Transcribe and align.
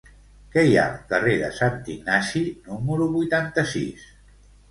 Què 0.53 0.61
hi 0.67 0.71
ha 0.77 0.85
al 0.91 0.95
carrer 1.11 1.33
de 1.41 1.49
Sant 1.57 1.75
Ignasi 1.97 2.43
número 2.71 3.09
vuitanta-sis? 3.17 4.09